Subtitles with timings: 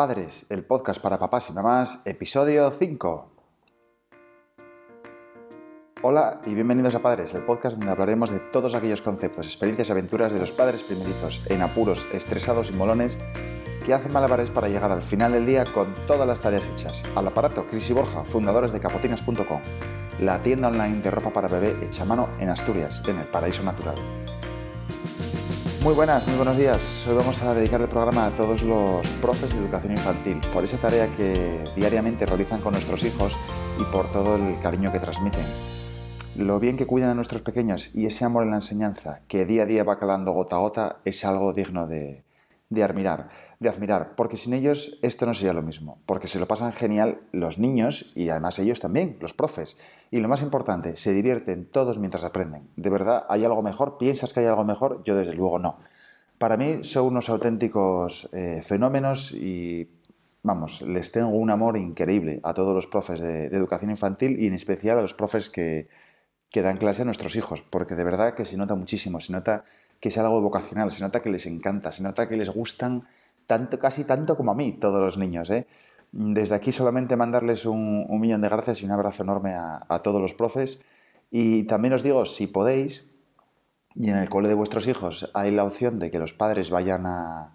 [0.00, 3.32] Padres, el podcast para papás y mamás, episodio 5.
[6.00, 9.92] Hola y bienvenidos a Padres, el podcast donde hablaremos de todos aquellos conceptos, experiencias y
[9.92, 13.18] aventuras de los padres primerizos, en apuros, estresados y molones,
[13.84, 17.04] que hacen malabares para llegar al final del día con todas las tareas hechas.
[17.14, 19.60] Al aparato, Cris y Borja, fundadores de capotinas.com,
[20.20, 23.62] la tienda online de ropa para bebé hecha a mano en Asturias, en el paraíso
[23.62, 23.96] natural.
[25.82, 27.06] Muy buenas, muy buenos días.
[27.06, 30.76] Hoy vamos a dedicar el programa a todos los profes de educación infantil, por esa
[30.76, 33.34] tarea que diariamente realizan con nuestros hijos
[33.78, 35.40] y por todo el cariño que transmiten.
[36.36, 39.62] Lo bien que cuidan a nuestros pequeños y ese amor en la enseñanza que día
[39.62, 42.24] a día va calando gota a gota es algo digno de,
[42.70, 46.46] de admirar, de admirar, porque sin ellos esto no sería lo mismo, porque se lo
[46.46, 49.76] pasan genial los niños y además ellos también, los profes.
[50.12, 52.68] Y lo más importante, se divierten todos mientras aprenden.
[52.76, 53.98] ¿De verdad hay algo mejor?
[53.98, 55.02] ¿Piensas que hay algo mejor?
[55.04, 55.78] Yo desde luego no.
[56.38, 59.90] Para mí son unos auténticos eh, fenómenos y,
[60.42, 64.54] vamos, les tengo un amor increíble a todos los profes de, educación infantil y en
[64.54, 65.88] especial a los profes que,
[66.50, 69.64] que dan clase a nuestros hijos, porque de verdad que se nota muchísimo, se nota
[70.00, 73.06] que es algo vocacional, se nota que les encanta, se nota que les gustan
[73.46, 75.50] tanto, casi tanto como a mí, todos los niños.
[75.50, 75.66] ¿eh?
[76.12, 80.34] Desde aquí solamente mandarles un, millón de gracias y un abrazo enorme a, todos los
[80.34, 80.80] profes.
[81.30, 83.06] Y también os digo, si podéis,
[83.94, 87.06] y en el cole de vuestros hijos hay la opción de que los padres vayan
[87.06, 87.52] a,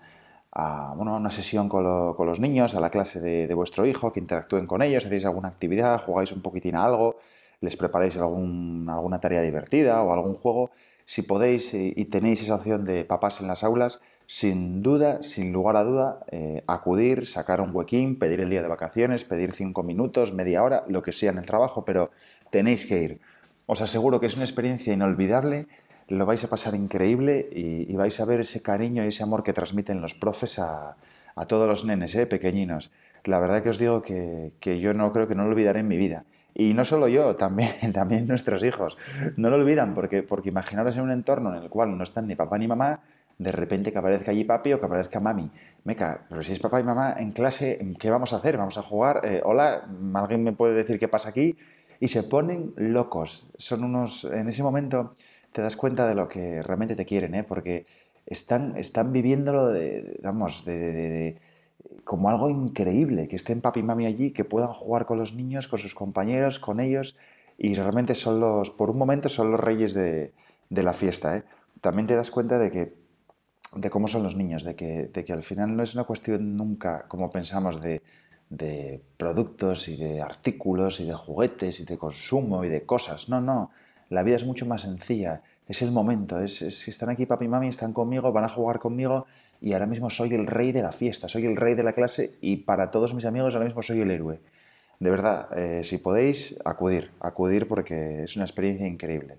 [0.97, 5.05] una sesión con, los niños, a la clase de, vuestro hijo, que interactúen con ellos,
[5.05, 7.17] hacéis alguna actividad, jugáis un poquitín a algo,
[7.59, 10.71] les preparáis alguna tarea divertida o algún juego.
[11.05, 15.75] Si podéis y tenéis esa opción de papás en las aulas, sin duda, sin lugar
[15.75, 20.33] a duda, eh, acudir, sacar un huequín, pedir el día de vacaciones, pedir cinco minutos,
[20.33, 22.11] media hora, lo que sea en el trabajo, pero
[22.49, 23.19] tenéis que ir.
[23.67, 25.67] Os aseguro que es una experiencia inolvidable,
[26.07, 29.53] lo vais a pasar increíble y, vais a ver ese cariño y ese amor que
[29.53, 30.97] transmiten los profes a,
[31.47, 32.91] todos los nenes, eh, pequeñinos.
[33.25, 35.97] La verdad que os digo que, yo no creo que no lo olvidaré en mi
[35.97, 36.25] vida.
[36.55, 38.97] Y no solo yo, también, también nuestros hijos.
[39.35, 42.35] No lo olvidan porque, porque imaginaros en un entorno en el cual no están ni
[42.35, 43.01] papá ni mamá,
[43.37, 45.51] de repente que aparezca allí papi o que aparezca mami.
[45.83, 48.57] Meca, pero si es papá y mamá en clase, ¿qué vamos a hacer?
[48.57, 49.21] ¿Vamos a jugar?
[49.23, 51.57] Eh, hola, ¿alguien me puede decir qué pasa aquí?
[51.99, 53.47] Y se ponen locos.
[53.57, 54.23] Son unos.
[54.25, 55.13] En ese momento
[55.51, 57.43] te das cuenta de lo que realmente te quieren, ¿eh?
[57.43, 57.85] Porque
[58.25, 61.37] están, están viviéndolo de, vamos, de,
[62.03, 65.67] como algo increíble, que estén papi y mami allí, que puedan jugar con los niños,
[65.67, 67.17] con sus compañeros, con ellos,
[67.57, 70.33] y realmente son los, por un momento, son los reyes de,
[70.69, 71.37] de la fiesta.
[71.37, 71.43] ¿eh?
[71.81, 72.93] También te das cuenta de que
[73.75, 76.55] de cómo son los niños, de que, de que al final no es una cuestión
[76.55, 78.01] nunca, como pensamos, de,
[78.49, 83.27] de productos y de artículos y de juguetes y de consumo y de cosas.
[83.27, 83.71] No, no.
[84.09, 85.41] La vida es mucho más sencilla.
[85.67, 86.39] Es el momento.
[86.39, 89.25] Es, si están aquí papi y mami, están conmigo, van a jugar conmigo
[89.61, 92.35] y ahora mismo soy el rey de la fiesta, soy el rey de la clase
[92.41, 94.39] y para todos mis amigos ahora mismo soy el héroe.
[94.99, 99.37] De verdad, eh, si podéis, acudir, acudir porque es una experiencia increíble.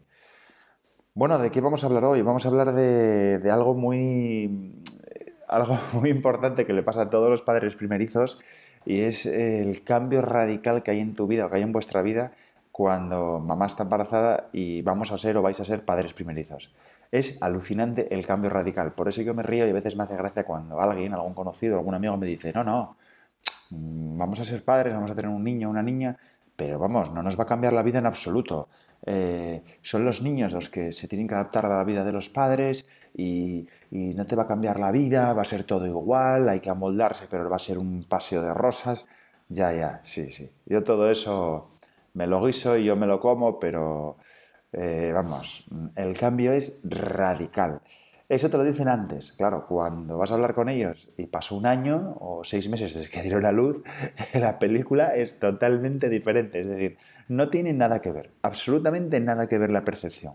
[1.14, 2.20] Bueno, ¿de qué vamos a hablar hoy?
[2.20, 4.82] Vamos a hablar de, algo muy
[5.48, 8.40] algo muy importante que le pasa a todos los padres primerizos
[8.84, 12.02] y es el cambio radical que hay en tu vida o que hay en vuestra
[12.02, 12.32] vida
[12.70, 16.70] cuando mamá está embarazada y vamos a ser o vais a ser padres primerizos.
[17.10, 18.92] Es alucinante el cambio radical.
[18.92, 21.78] Por eso yo me río y a veces me hace gracia cuando alguien, algún conocido,
[21.78, 22.96] algún amigo me dice, no, no,
[23.70, 26.16] mm, vamos a ser padres, vamos a tener un niño una niña,
[26.56, 28.68] pero vamos, no nos va a cambiar la vida en absoluto.
[29.04, 32.28] Eh, son los niños los que se tienen que adaptar a la vida de los
[32.28, 36.60] padres y, no te va a cambiar la vida, va a ser todo igual, hay
[36.60, 39.06] que amoldarse, pero va a ser un paseo de rosas.
[39.48, 40.50] Ya, ya, sí, sí.
[40.66, 41.68] Yo todo eso
[42.14, 44.16] me lo guiso y yo me lo como, pero
[44.72, 47.80] eh, vamos, el cambio es radical.
[48.28, 51.64] Eso te lo dicen antes, claro, cuando vas a hablar con ellos y pasó un
[51.64, 53.84] año o seis meses desde que dieron la luz,
[54.34, 56.60] la película es totalmente diferente.
[56.60, 60.34] Es decir, no tiene nada que ver, absolutamente nada que ver la percepción.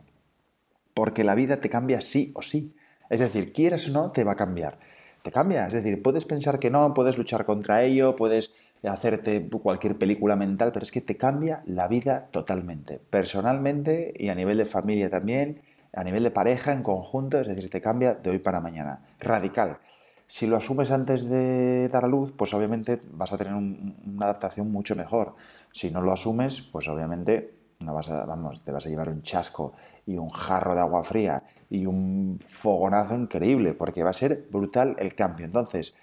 [0.94, 2.74] Porque la vida te cambia sí o sí.
[3.10, 4.80] Es decir, quieras o no, te va a cambiar.
[5.22, 9.98] Te cambia, es decir, puedes pensar que no, puedes luchar contra ello, puedes hacerte cualquier
[9.98, 14.66] película mental, pero es que te cambia la vida totalmente, personalmente y a nivel de
[14.66, 15.62] familia también
[15.94, 19.02] a nivel de pareja, en conjunto, es decir, te cambia de hoy para mañana.
[19.20, 19.80] Radical.
[20.26, 24.72] Si lo asumes antes de dar a luz, pues obviamente vas a tener una adaptación
[24.72, 25.36] mucho mejor.
[25.74, 29.22] Si no lo asumes, pues obviamente no vas a, vamos, te vas a llevar un
[29.24, 29.74] chasco
[30.06, 34.96] y un jarro de agua fría y un fogonazo increíble, porque va a ser brutal
[35.00, 35.46] el cambio.
[35.46, 35.96] Entonces,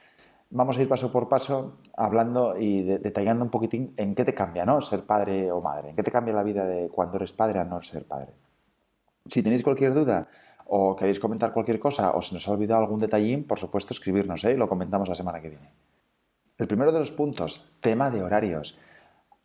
[0.50, 4.64] vamos a ir paso por paso hablando y detallando un poquitín en qué te cambia,
[4.64, 4.80] ¿no?
[4.80, 7.64] Ser padre o madre, en qué te cambia la vida de cuando eres padre a
[7.64, 8.32] no ser padre.
[9.26, 10.28] Si tenéis cualquier duda
[10.66, 14.44] o queréis comentar cualquier cosa o si nos ha olvidado algún detallín, por supuesto escribirnos
[14.44, 14.52] ¿eh?
[14.52, 15.72] y lo comentamos la semana que viene.
[16.56, 18.78] El primero de los puntos, tema de horarios.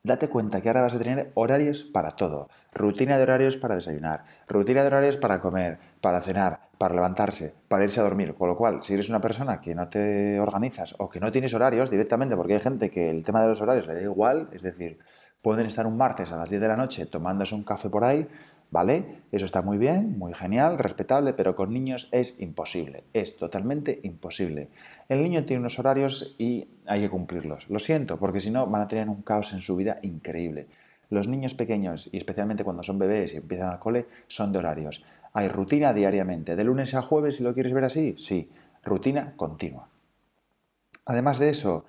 [0.01, 2.49] Date cuenta que ahora vas a tener horarios para todo.
[2.73, 7.85] Rutina de horarios para desayunar, rutina de horarios para comer, para cenar, para levantarse, para
[7.85, 8.33] irse a dormir.
[8.33, 11.53] Con lo cual, si eres una persona que no te organizas o que no tienes
[11.53, 14.63] horarios directamente, porque hay gente que el tema de los horarios le da igual, es
[14.63, 14.99] decir,
[15.41, 18.27] pueden estar un martes a las 10 de la noche tomándose un café por ahí,
[18.69, 19.21] ¿vale?
[19.31, 24.67] Eso está muy bien, muy genial, respetable, pero con niños es imposible, es totalmente imposible.
[25.07, 27.69] El niño tiene unos horarios y hay que cumplirlos.
[27.69, 30.67] Lo siento, porque si no van a tener un caos en su vida increíble.
[31.09, 35.01] Los niños pequeños, y especialmente cuando son bebés y empiezan al cole, son de horarios.
[35.33, 36.55] Hay rutina diariamente.
[36.55, 38.49] De lunes a jueves, si lo quieres ver así, sí.
[38.83, 39.89] Rutina continua.
[41.05, 41.85] Además de eso,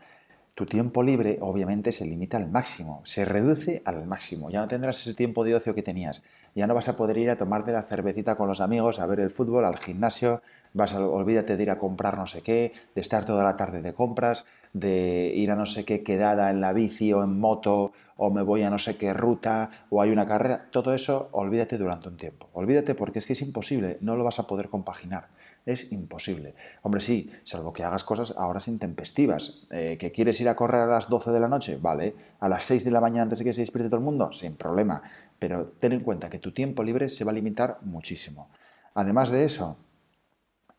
[0.54, 4.50] tu tiempo libre obviamente se limita al máximo, se reduce al máximo.
[4.50, 6.22] Ya no tendrás ese tiempo de ocio que tenías.
[6.54, 9.20] Ya no vas a poder ir a tomarte la cervecita con los amigos, a ver
[9.20, 10.42] el fútbol, al gimnasio.
[10.72, 13.82] Vas a, olvídate de ir a comprar no sé qué, de estar toda la tarde
[13.82, 17.92] de compras, de ir a no sé qué quedada en la bici o en moto,
[18.16, 20.66] o me voy a no sé qué ruta, o hay una carrera.
[20.70, 22.50] Todo eso, olvídate durante un tiempo.
[22.52, 25.28] Olvídate porque es que es imposible, no lo vas a poder compaginar.
[25.64, 26.54] Es imposible.
[26.82, 29.62] Hombre, sí, salvo que hagas cosas ahora intempestivas.
[29.70, 31.78] Eh, ¿Que quieres ir a correr a las 12 de la noche?
[31.80, 32.14] Vale.
[32.40, 34.30] ¿A las 6 de la mañana antes de que se despierte todo el mundo?
[34.30, 35.02] Sin problema.
[35.38, 38.50] Pero ten en cuenta que tu tiempo libre se va a limitar muchísimo.
[38.92, 39.78] Además de eso,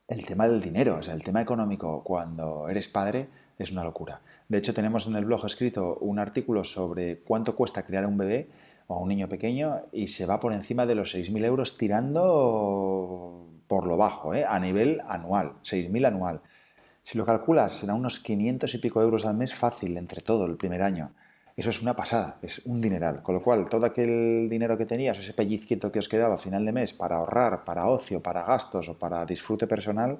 [0.07, 3.27] el tema del dinero, o sea, el tema económico cuando eres padre
[3.57, 4.21] es una locura.
[4.47, 8.49] De hecho, tenemos en el blog escrito un artículo sobre cuánto cuesta criar un bebé
[8.87, 13.87] o un niño pequeño y se va por encima de los 6.000 euros tirando por
[13.87, 14.45] lo bajo, ¿eh?
[14.47, 16.41] a nivel anual, 6.000 anual.
[17.01, 20.57] Si lo calculas, será unos 500 y pico euros al mes fácil entre todo el
[20.57, 21.11] primer año.
[21.55, 23.21] Eso es una pasada, es un dineral.
[23.23, 26.65] Con lo cual, todo aquel dinero que tenías, ese pellizquito que os quedaba a final
[26.65, 30.19] de mes para ahorrar, para ocio, para gastos o para disfrute personal,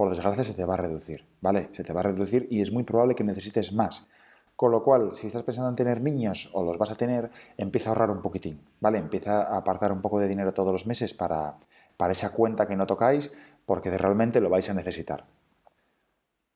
[0.00, 1.68] por desgracia se te va a reducir, ¿vale?
[1.74, 4.06] Se te va a reducir y es muy probable que necesites más.
[4.56, 7.90] Con lo cual, si estás pensando en tener niños o los vas a tener, empieza
[7.90, 8.96] a ahorrar un poquitín, ¿vale?
[8.96, 11.58] Empieza a apartar un poco de dinero todos los meses para,
[11.98, 13.30] para esa cuenta que no tocáis,
[13.66, 15.26] porque realmente lo vais a necesitar.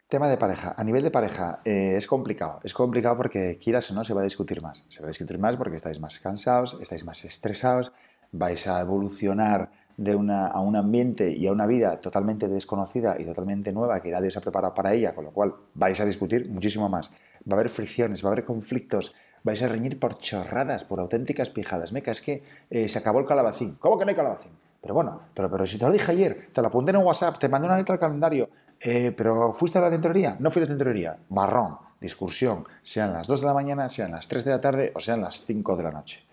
[0.08, 0.74] Tema de pareja.
[0.74, 2.60] A nivel de pareja eh, es complicado.
[2.64, 4.84] Es complicado porque quieras o no se va a discutir más.
[4.88, 7.92] Se va a discutir más porque estáis más cansados, estáis más estresados,
[8.32, 13.24] vais a evolucionar de una, a un ambiente y a una vida totalmente desconocida y
[13.24, 16.48] totalmente nueva que nadie se ha preparado para ella, con lo cual vais a discutir
[16.50, 17.10] muchísimo más.
[17.48, 21.50] Va a haber fricciones, va a haber conflictos, vais a reñir por chorradas, por auténticas
[21.50, 21.92] pijadas.
[21.92, 23.76] Meca, es que eh, se acabó el calabacín.
[23.78, 24.52] ¿Cómo que no hay calabacín?
[24.80, 27.48] Pero bueno, pero, pero si te lo dije ayer, te lo apunté en WhatsApp, te
[27.48, 28.50] mandé una letra al calendario,
[28.80, 30.36] eh, pero ¿fuiste a la tintorería?
[30.38, 31.16] No fui a la tintorería.
[31.30, 35.00] Marrón, discusión, sean las 2 de la mañana, sean las 3 de la tarde o
[35.00, 36.23] sean las 5 de la noche.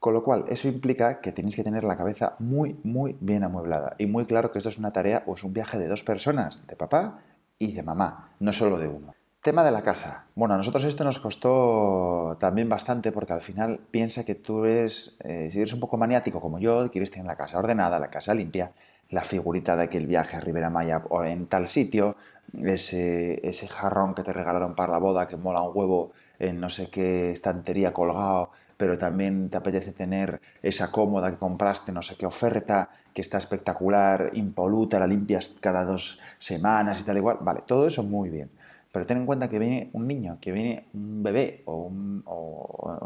[0.00, 3.96] Con lo cual, eso implica que tenéis que tener la cabeza muy, muy bien amueblada
[3.98, 6.66] y muy claro que esto es una tarea o es un viaje de dos personas,
[6.66, 7.18] de papá
[7.58, 9.14] y de mamá, no solo de uno.
[9.42, 10.24] Tema de la casa.
[10.34, 15.18] Bueno, a nosotros esto nos costó también bastante porque al final piensa que tú eres,
[15.20, 18.32] eh, si eres un poco maniático como yo, quieres tener la casa ordenada, la casa
[18.32, 18.72] limpia,
[19.10, 22.16] la figurita de aquel viaje a Ribera Maya o en tal sitio,
[22.64, 26.70] ese, ese jarrón que te regalaron para la boda que mola un huevo en no
[26.70, 28.50] sé qué estantería colgado,
[28.80, 33.36] pero también te apetece tener esa cómoda que compraste, no sé qué oferta, que está
[33.36, 37.36] espectacular, impoluta, la limpias cada dos semanas y tal igual.
[37.42, 38.48] Vale, todo eso muy bien
[38.92, 41.92] pero ten en cuenta que viene un niño, que viene un bebé o,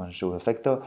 [0.07, 0.83] en su defecto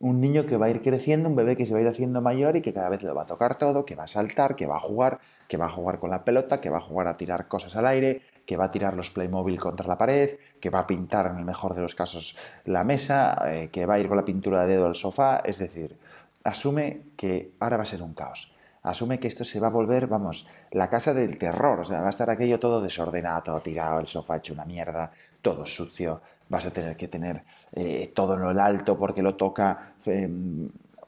[0.00, 2.22] un niño que va a ir creciendo, un bebé que se va a ir haciendo
[2.22, 4.66] mayor y que cada vez le va a tocar todo, que va a saltar, que
[4.66, 7.18] va a jugar, que va a jugar con la pelota, que va a jugar a
[7.18, 10.30] tirar cosas al aire, que va a tirar los Playmobil contra la pared,
[10.60, 13.94] que va a pintar en el mejor de los casos la mesa, eh, que va
[13.94, 15.96] a ir con la pintura de dedo al sofá, es decir,
[16.42, 18.52] asume que ahora va a ser un caos
[18.82, 21.78] asume que esto se va a volver, vamos, la casa del terror.
[21.80, 25.12] O sea, va a estar aquello todo desordenado, todo tirado, el sofá hecho una mierda,
[25.42, 26.22] todo sucio.
[26.48, 29.92] Vas a tener que tener eh, todo en lo alto porque lo toca.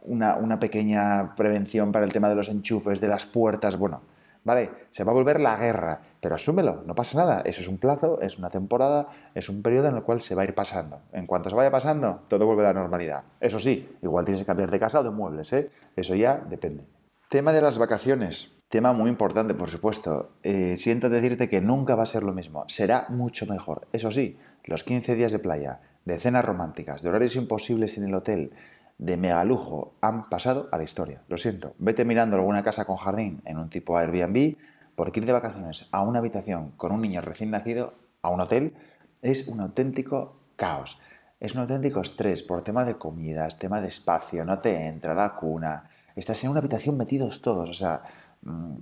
[0.04, 3.78] Una, una, pequeña prevención para el tema de los enchufes, de las puertas.
[3.78, 4.02] Bueno,
[4.44, 7.42] vale, se va a volver la guerra, pero asúmelo, no pasa nada.
[7.44, 10.42] Eso es un plazo, es una temporada, es un periodo en el cual se va
[10.42, 11.00] a ir pasando.
[11.12, 13.24] En cuanto se vaya pasando, todo vuelve a la normalidad.
[13.40, 15.70] Eso sí, igual tienes que cambiar de casa o de muebles, ¿eh?
[15.96, 16.84] Eso ya depende.
[17.28, 18.58] Tema de las vacaciones.
[18.68, 20.32] Tema muy importante, por supuesto.
[20.42, 22.64] Eh, siento decirte que nunca va a ser lo mismo.
[22.68, 23.86] Será mucho mejor.
[23.92, 28.14] Eso sí, los 15 días de playa, de cenas románticas, de horarios imposibles en el
[28.14, 28.52] hotel,
[28.98, 31.22] de megalujo, han pasado a la historia.
[31.28, 31.74] Lo siento.
[31.78, 34.56] Vete mirando alguna casa con jardín en un tipo Airbnb,
[34.94, 38.74] porque ir de vacaciones a una habitación con un niño recién nacido, a un hotel,
[39.22, 41.00] es un auténtico caos.
[41.40, 45.34] Es un auténtico estrés por tema de comidas, tema de espacio, no te entra la
[45.34, 48.02] cuna, estás en una habitación metidos todos, o sea,
[48.42, 48.74] mm,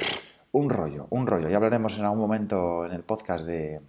[0.53, 1.49] un rollo, un rollo.
[1.49, 3.81] Ya hablaremos en algún momento en el podcast de,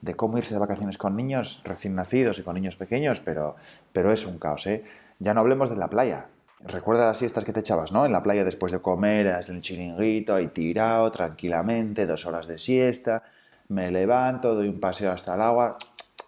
[0.00, 3.56] de cómo irse de vacaciones con niños recién nacidos y con niños pequeños, pero,
[3.92, 4.84] pero es un caos, ¿eh?
[5.24, 6.26] Ya no hablemos de la playa.
[6.60, 8.04] Recuerda las siestas que te echabas, ¿no?
[8.04, 12.58] En la playa después de comer, en el chiringuito, ahí tirado, tranquilamente, dos horas de
[12.58, 13.22] siesta,
[13.68, 15.78] me levanto, doy un paseo hasta el agua,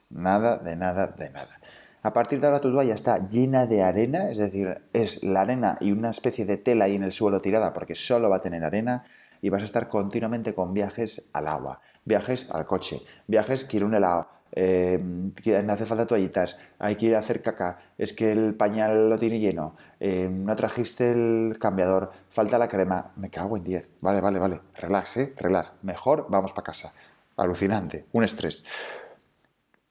[0.09, 1.61] nada, de nada, de nada.
[2.03, 5.77] A partir de ahora tu toalla está llena de arena, es decir, es la arena
[5.79, 8.65] y una especie de tela ahí en el suelo tirada porque solo va a tener
[8.65, 9.05] arena
[9.43, 13.95] y vas a estar continuamente con viajes al agua, viajes al coche, viajes quiero un
[13.95, 18.55] helado, eh, me hace falta toallitas, hay que ir a hacer caca, es que el
[18.55, 23.65] pañal lo tiene lleno, eh, no trajiste el cambiador, falta la crema, me cago en
[23.65, 23.91] 10.
[24.01, 26.95] Vale, vale, vale, relax, eh, relax, mejor vamos para casa.
[27.37, 28.65] Alucinante, un estrés.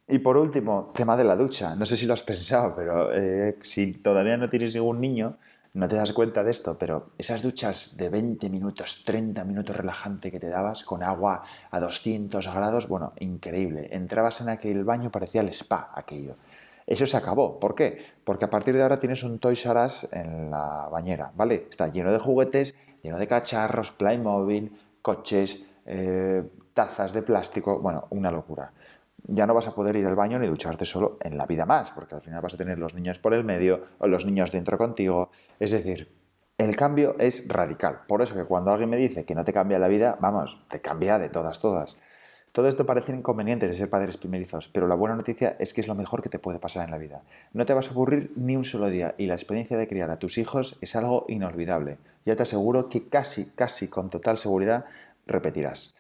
[0.08, 1.76] Y por último, tema de la ducha.
[1.76, 5.38] No sé si lo has pensado, pero eh, si todavía no tienes ningún niño,
[5.76, 10.32] no te das cuenta de esto, pero esas duchas de 20 minutos, 30 minutos relajante
[10.32, 13.90] que te dabas con agua a 200 grados, bueno, increíble.
[13.92, 16.38] Entrabas en aquel baño, parecía el spa aquello.
[16.88, 17.60] Eso se acabó.
[17.60, 18.06] ¿Por qué?
[18.24, 21.68] Porque a partir de ahora tienes un Toys R Us en la bañera, ¿vale?
[21.70, 26.42] Está lleno de juguetes, lleno de cacharros, Playmobil, coches, eh,
[26.74, 28.72] tazas de plástico, bueno, una locura
[29.28, 31.92] ya no vas a poder ir al baño ni ducharte solo en la vida más,
[31.92, 34.78] porque al final vas a tener los niños por el medio o los niños dentro
[34.78, 35.30] contigo.
[35.60, 36.14] Es decir,
[36.58, 38.02] el cambio es radical.
[38.08, 40.82] Por eso que cuando alguien me dice que no te cambia la vida, vamos, te
[40.82, 41.98] cambia de todas, todas.
[42.52, 45.90] Todo esto parece inconveniente de ser padres primerizos, pero la buena noticia es que es
[45.90, 47.24] lo mejor que te puede pasar en la vida.
[47.52, 50.20] No te vas a aburrir ni un solo día y la experiencia de criar a
[50.20, 51.98] tus hijos es algo inolvidable.
[52.26, 54.86] Ya te aseguro que casi, casi con total seguridad
[55.28, 55.95] repetirás.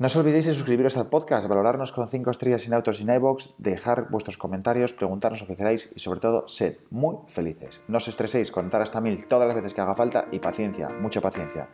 [0.00, 3.20] No os olvidéis de suscribiros al podcast, valorarnos con 5 estrellas sin autos y en
[3.58, 7.82] dejar vuestros comentarios, preguntarnos lo que queráis y sobre todo, sed muy felices.
[7.86, 11.20] No os estreséis, contar hasta mil todas las veces que haga falta y paciencia, mucha
[11.20, 11.68] paciencia,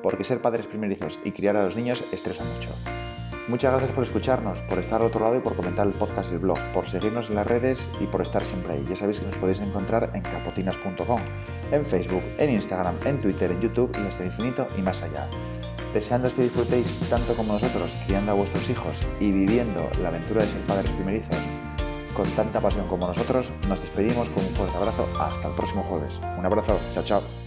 [0.00, 2.70] porque ser padres primerizos y criar a los niños estresa mucho.
[3.48, 6.34] Muchas gracias por escucharnos, por estar al otro lado y por comentar el podcast y
[6.34, 8.84] el blog, por seguirnos en las redes y por estar siempre ahí.
[8.88, 11.20] Ya sabéis que nos podéis encontrar en capotinas.com,
[11.72, 15.28] en Facebook, en Instagram, en Twitter, en YouTube y hasta infinito y más allá
[15.92, 20.48] deseando que disfrutéis tanto como nosotros criando a vuestros hijos y viviendo la aventura de
[20.48, 21.36] ser padres primerizos
[22.14, 26.12] con tanta pasión como nosotros, nos despedimos con un fuerte abrazo hasta el próximo jueves.
[26.38, 27.41] Un abrazo, chao chao.